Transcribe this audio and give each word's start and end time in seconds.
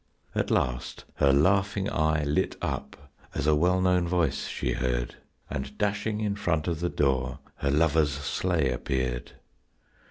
At 0.33 0.49
last 0.49 1.05
her 1.17 1.31
laughing 1.31 1.87
eye 1.87 2.23
lit 2.23 2.55
up 2.59 3.11
as 3.35 3.45
a 3.45 3.53
well 3.53 3.79
known 3.79 4.07
voice 4.07 4.47
she 4.47 4.71
heard, 4.73 5.17
And 5.47 5.77
dashing 5.77 6.21
in 6.21 6.35
front 6.35 6.67
of 6.67 6.79
the 6.79 6.89
door 6.89 7.37
her 7.57 7.69
lover's 7.69 8.11
sleigh 8.13 8.71
appeared. 8.71 9.33